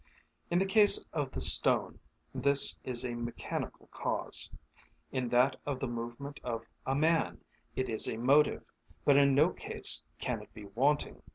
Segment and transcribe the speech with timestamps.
[0.49, 1.99] In the case of the stone,
[2.33, 4.49] this is a mechanical cause;
[5.11, 7.43] in that of the movement of a man,
[7.75, 8.65] it is a motive;
[9.05, 11.21] but in no case can it be wanting.